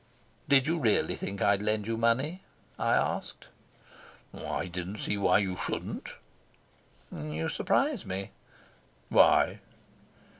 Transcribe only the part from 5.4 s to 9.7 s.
shouldn't." "You surprise me." "Why?"